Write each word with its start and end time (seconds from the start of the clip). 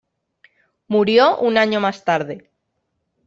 Murió 0.87 1.37
un 1.37 1.59
año 1.59 1.79
más 1.79 2.03
tarde. 2.03 2.49